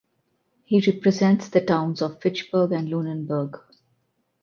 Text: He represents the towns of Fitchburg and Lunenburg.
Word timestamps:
He 0.65 0.81
represents 0.81 1.49
the 1.49 1.61
towns 1.63 2.01
of 2.01 2.19
Fitchburg 2.21 2.71
and 2.71 2.89
Lunenburg. 2.89 3.59